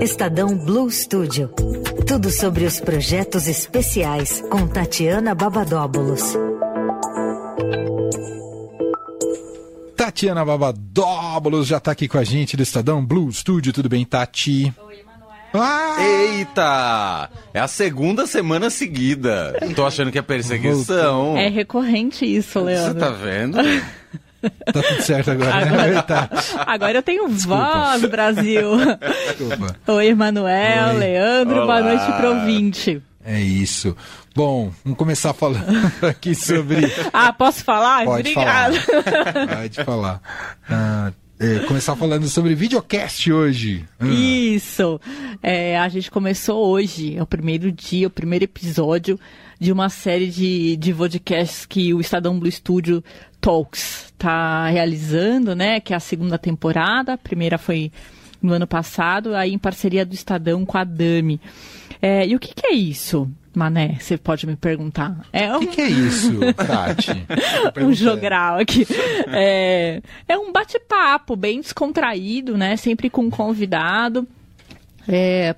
[0.00, 1.48] Estadão Blue Studio.
[2.06, 6.22] Tudo sobre os projetos especiais com Tatiana Babadóbulos.
[9.96, 13.72] Tatiana Babadóbulos já está aqui com a gente do Estadão Blue Studio.
[13.72, 14.72] Tudo bem, Tati?
[14.86, 15.26] Oi, Emanuel.
[15.54, 15.96] Ah!
[16.00, 17.30] Eita!
[17.54, 19.54] É a segunda semana seguida.
[19.74, 21.36] Tô achando que é perseguição.
[21.36, 23.00] É recorrente isso, Você Leandro.
[23.00, 23.58] tá vendo?
[24.72, 25.70] Tá tudo certo agora, né?
[25.72, 26.28] Agora- Tá.
[26.66, 28.70] Agora eu tenho voz, Brasil.
[29.26, 29.76] Desculpa.
[29.92, 30.98] Oi, Emanuel.
[30.98, 31.80] Leandro, boa Olá.
[31.82, 33.02] noite pro ouvinte.
[33.24, 33.96] É isso.
[34.34, 35.64] Bom, vamos começar falando
[36.06, 36.82] aqui sobre.
[37.12, 38.04] Ah, posso falar?
[38.04, 38.80] Pode Obrigada.
[38.80, 39.46] falar.
[39.56, 40.20] Pode falar.
[40.70, 43.84] Ah, é, começar falando sobre videocast hoje.
[43.98, 45.00] Ah, Isso.
[45.42, 49.18] É, a gente começou hoje, é o primeiro dia, o primeiro episódio
[49.58, 53.02] de uma série de, de podcasts que o Estadão Blue Studio
[53.46, 55.78] Talks está realizando, né?
[55.78, 57.12] Que é a segunda temporada.
[57.12, 57.92] A primeira foi
[58.42, 61.40] no ano passado, aí em parceria do Estadão com a Dami.
[62.02, 63.98] É, e o que, que é isso, Mané?
[64.00, 65.20] Você pode me perguntar.
[65.32, 67.24] É O um, que, que é isso, Tati?
[67.80, 68.84] Um jogral aqui.
[69.28, 72.76] É, é um bate-papo bem descontraído, né?
[72.76, 74.26] Sempre com um convidado.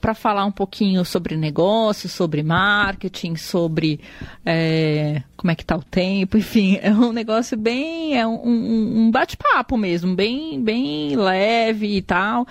[0.00, 4.00] Para falar um pouquinho sobre negócio, sobre marketing, sobre
[4.44, 8.98] é, como é que tá o tempo, enfim, é um negócio bem, é um, um-
[9.06, 12.46] um bate-papo mesmo, bem, bem leve e tal,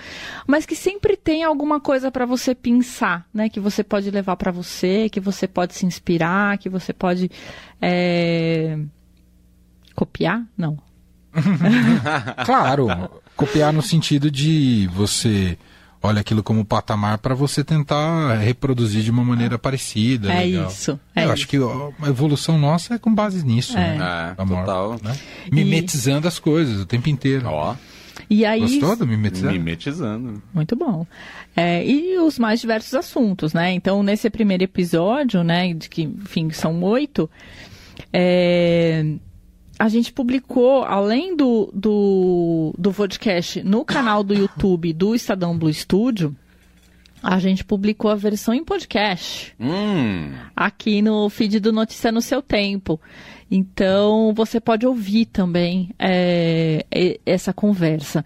[0.46, 3.48] mas que sempre tem alguma coisa para você pensar, né?
[3.48, 7.30] Que você pode levar para você, que você pode se inspirar, que você pode
[7.80, 8.78] é,
[9.94, 10.78] copiar, não,
[12.44, 12.88] Claro,
[13.36, 15.56] copiar no sentido de você
[16.02, 20.32] olha aquilo como patamar para você tentar reproduzir de uma maneira parecida.
[20.32, 20.68] É legal.
[20.68, 21.32] isso, é Eu isso.
[21.32, 23.76] acho que a evolução nossa é com base nisso.
[23.76, 23.96] É.
[23.98, 24.34] Né?
[24.38, 25.00] É, Amor, total.
[25.02, 25.16] né?
[25.50, 27.46] Mimetizando as coisas o tempo inteiro.
[27.48, 27.74] Ó,
[28.30, 29.52] E aí Gostou do mimetizando?
[29.52, 30.42] mimetizando.
[30.54, 31.06] Muito bom.
[31.56, 33.72] É, e os mais diversos assuntos, né?
[33.72, 37.28] Então, nesse primeiro episódio, né, de que, enfim, são oito,
[38.12, 39.04] é,
[39.78, 45.72] a gente publicou, além do, do, do podcast no canal do YouTube do Estadão Blue
[45.72, 46.34] Studio,
[47.22, 52.42] a gente publicou a versão em podcast Hum, aqui no feed do Notícia no Seu
[52.42, 53.00] Tempo.
[53.50, 56.84] Então, você pode ouvir também é,
[57.24, 58.24] essa conversa.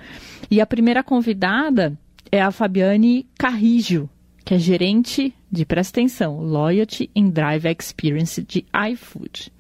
[0.51, 1.97] E a primeira convidada
[2.31, 4.09] é a Fabiane Carrijo,
[4.45, 9.53] que é gerente de, presta atenção, Loyalty and Drive Experience de iFood.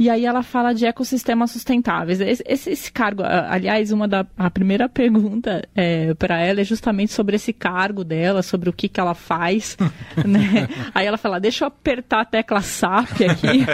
[0.00, 2.20] E aí ela fala de ecossistemas sustentáveis.
[2.22, 5.62] Esse, esse- esse cargo, aliás, uma da a primeira pergunta
[6.18, 9.76] para ela é justamente sobre esse cargo dela, sobre o que, que ela faz,
[10.26, 10.66] né?
[10.94, 13.66] Aí ela fala, deixa eu apertar a tecla SAP aqui.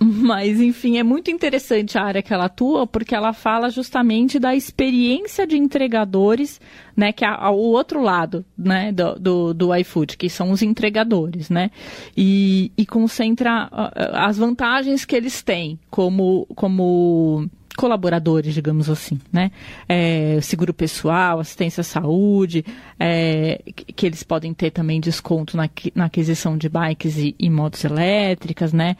[0.00, 4.54] Mas, enfim, é muito interessante a área que ela atua, porque ela fala justamente da
[4.54, 6.60] experiência de entregadores,
[6.96, 7.12] né?
[7.12, 8.92] Que é o outro lado, né?
[8.92, 11.70] Do, do, do iFood, que são os entregadores, né?
[12.16, 19.20] E, e concentra ah, ah, as vantagens que eles têm como, como colaboradores, digamos assim,
[19.32, 19.50] né?
[19.88, 22.64] É, seguro pessoal, assistência à saúde,
[22.98, 27.84] é, que eles podem ter também desconto na, na aquisição de bikes e, e motos
[27.84, 28.96] elétricas, né?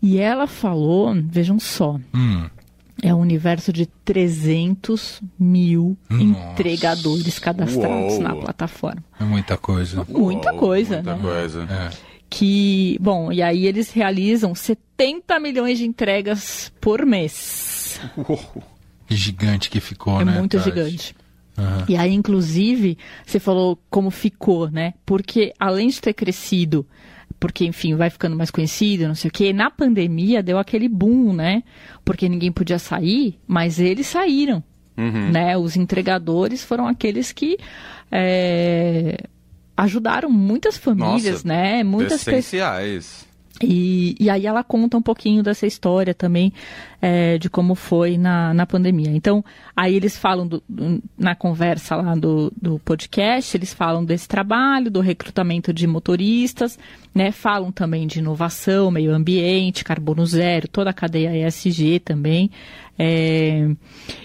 [0.00, 2.48] E ela falou, vejam só, Hum,
[3.02, 6.22] é um universo de 300 mil Nossa.
[6.22, 8.22] entregadores cadastrados Uou.
[8.22, 9.02] na plataforma.
[9.20, 10.04] é muita coisa.
[10.08, 11.22] Muita Uou, coisa, Muita né?
[11.22, 11.62] coisa.
[11.62, 11.90] É.
[12.30, 18.00] Que, bom, e aí eles realizam 70 milhões de entregas por mês.
[19.06, 20.38] Que gigante que ficou, É né?
[20.38, 20.68] muito Tati?
[20.68, 21.16] gigante.
[21.56, 21.84] Aham.
[21.88, 24.94] E aí, inclusive, você falou como ficou, né?
[25.06, 26.86] Porque além de ter crescido,
[27.40, 31.32] porque, enfim, vai ficando mais conhecido, não sei o quê, na pandemia deu aquele boom,
[31.32, 31.62] né?
[32.04, 34.62] Porque ninguém podia sair, mas eles saíram,
[34.96, 35.30] Uhum.
[35.30, 35.56] né?
[35.56, 37.56] Os entregadores foram aqueles que
[38.10, 39.16] é,
[39.76, 41.84] ajudaram muitas famílias, Nossa, né?
[41.84, 43.27] Muitas pessoas.
[43.60, 46.52] E, e aí ela conta um pouquinho dessa história também,
[47.02, 49.10] é, de como foi na, na pandemia.
[49.10, 49.44] Então,
[49.76, 54.90] aí eles falam, do- do- na conversa lá do, do podcast, eles falam desse trabalho,
[54.92, 56.78] do recrutamento de motoristas,
[57.12, 57.32] né?
[57.32, 62.50] Falam também de inovação, meio ambiente, carbono zero, toda a cadeia ESG também.
[62.96, 63.68] É,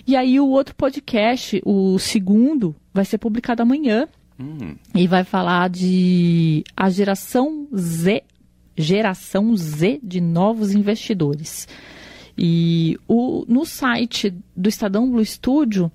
[0.05, 4.07] E aí o outro podcast, o segundo, vai ser publicado amanhã,
[4.39, 8.23] Hum, e vai falar de a geração Z,
[8.77, 11.67] geração Z de novos investidores.
[12.37, 15.91] E o, no site do Estadão Blue Studio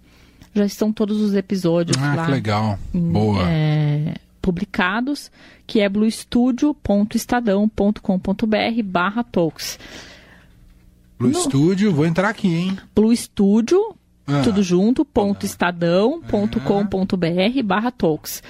[0.54, 2.78] já estão todos os episódios Ah, lá que legal.
[2.94, 3.42] em- Boa.
[3.48, 5.30] é, publicados,
[5.66, 9.78] que é bluestudio.estadão.com.br barra talks.
[11.18, 12.78] Blue no- Studio, vou entrar aqui, hein?
[12.94, 13.94] Blue Studio
[14.26, 14.42] Ah.
[14.42, 18.42] tudo junto, ponto estadão.com.br barra talks.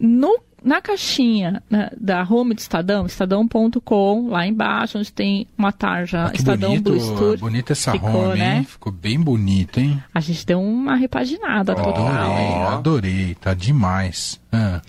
[0.00, 6.26] No, na caixinha né, da home do Estadão, estadão.com, lá embaixo, onde tem uma tarja
[6.26, 7.38] Ah, Estadão bonito, Blue Studio.
[7.38, 8.56] bonita essa Ficou, home, né?
[8.58, 8.64] hein?
[8.64, 10.02] Ficou bem bonito, hein?
[10.14, 12.06] A gente deu uma repaginada total.
[12.08, 14.40] Adorei, adorei, tá demais.
[14.52, 14.80] Ah,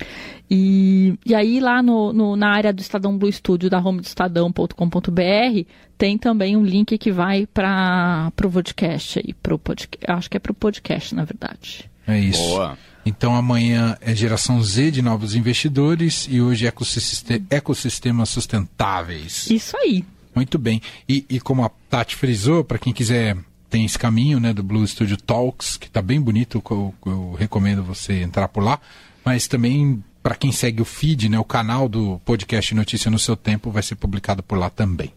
[0.56, 4.06] E, e aí lá no, no- na área do Estadão Blue Studio, da home do
[4.06, 10.38] estadão.com.br, tem também um link que vai para o podcast aí, pro podcast, acho que
[10.38, 11.90] é para o podcast, na verdade.
[12.08, 12.40] é isso.
[12.42, 12.78] Boa.
[13.06, 19.50] Então amanhã é geração Z de novos investidores e hoje ecossiste- ecossistemas sustentáveis.
[19.50, 20.06] Isso aí.
[20.34, 20.82] Muito bem.
[21.08, 23.38] E, e como a Tati frisou, para quem quiser,
[23.70, 27.84] tem esse caminho né, do Blue Studio Talks, que está bem bonito, eu, eu recomendo
[27.84, 28.80] você entrar por lá.
[29.26, 33.36] Mas também, para quem segue o feed, né, o canal do podcast Notícia no Seu
[33.36, 35.12] Tempo, vai ser publicado por lá também.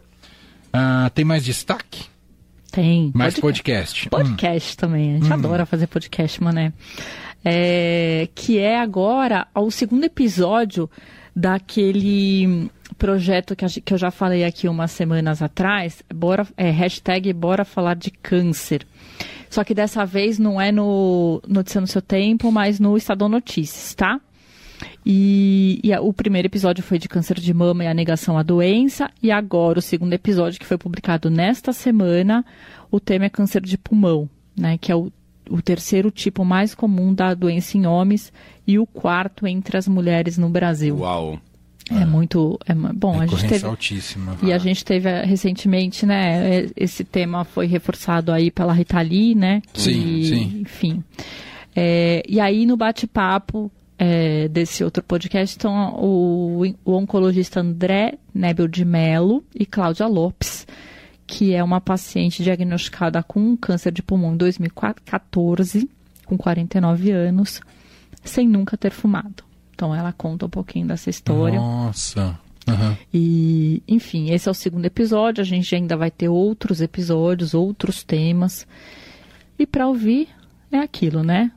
[0.73, 2.05] Ah, tem mais destaque?
[2.73, 3.11] Tem.
[3.15, 4.07] Mais Pod- podcast.
[4.07, 5.15] Hum, Podcast também.
[5.15, 6.73] A gente adora fazer podcast, mané.
[7.45, 10.91] É, que é agora o segundo episódio
[11.35, 12.69] daquele
[12.99, 16.03] projeto que, a que eu já falei aqui umas semanas atrás.
[16.13, 18.87] Bora, é, hashtag Bora Falar de Câncer.
[19.49, 23.95] Só que dessa vez não é no Notícia no Seu Tempo, mas no Estadão Notícias,
[23.95, 24.21] tá?
[25.05, 28.43] E, e a- o primeiro episódio foi de câncer de mama e a negação à
[28.43, 29.11] doença.
[29.23, 32.45] E agora, o segundo episódio, que foi publicado nesta semana,
[32.91, 34.77] o tema é câncer de pulmão, né?
[34.79, 35.11] Que é o,
[35.49, 38.33] o terceiro tipo mais comum da doença em homens
[38.67, 40.97] e o quarto entre as mulheres no Brasil.
[40.99, 41.39] Uau.
[41.89, 42.59] É muito.
[42.67, 43.65] É, bom, a gente teve.
[43.65, 44.37] altíssima.
[44.43, 46.63] E a gente teve eh, recentemente, né?
[46.65, 49.63] eh, Esse tema foi reforçado aí pela Rita Lee, né?
[49.73, 50.59] Sim, sim.
[50.63, 51.05] Enfim.
[51.77, 58.69] É, e aí no bate-papo é, desse outro podcast estão o, o oncologista André Nebel
[58.69, 60.67] de Mello e Cláudia Lopes,
[61.27, 65.89] que é uma paciente diagnosticada com câncer de pulmão em 2014,
[66.27, 67.61] com 49 anos,
[68.23, 69.45] sem nunca ter fumado.
[69.75, 71.59] Então ela conta um pouquinho dessa história.
[71.59, 72.39] Nossa.
[72.69, 72.97] Aham.
[73.15, 75.41] E, enfim, esse é o segundo episódio.
[75.41, 78.67] A gente ainda vai ter outros episódios, outros temas.
[79.59, 80.29] E para ouvir
[80.73, 81.53] é aquilo, né?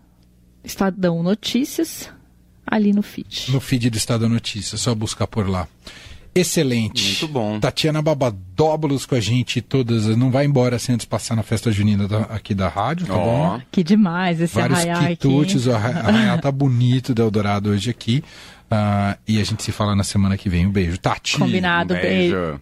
[0.63, 2.11] Estadão Notícias
[2.69, 3.51] ali no feed.
[3.51, 5.67] No feed do Estado Notícias, só buscar por lá.
[6.33, 7.03] Excelente.
[7.03, 7.59] Muito bom.
[7.59, 10.05] Tatiana Babadóbulos com a gente todas.
[10.15, 13.25] Não vai embora sem antes passar na festa junina da- aqui da rádio, tá Ó.
[13.57, 13.61] bom?
[13.71, 15.15] Que demais esse Vários arraiar aqui.
[15.17, 18.23] quitutes, o arra- arraial tá bonito do Eldorado hoje aqui.
[18.71, 20.67] Ah, e a gente se fala na semana que vem.
[20.67, 20.97] Um beijo.
[20.99, 21.37] Tati.
[21.39, 22.35] Combinado, beijo.
[22.35, 22.57] Beijo.